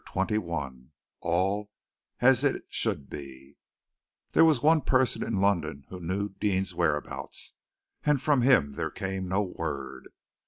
[0.11, 1.69] CHAPTER XXI ALL
[2.21, 3.57] AS IT SHOULD BE
[4.31, 7.53] There was one person in London who knew Deane's whereabouts,
[8.03, 10.07] and from him there came no word.